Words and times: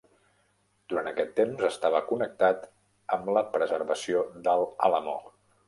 Durant 0.93 1.09
aquest 1.11 1.35
temps 1.39 1.61
estava 1.67 2.01
connectat 2.09 2.67
amb 3.19 3.31
la 3.39 3.47
preservació 3.57 4.27
del 4.51 4.69
Alamo. 4.91 5.19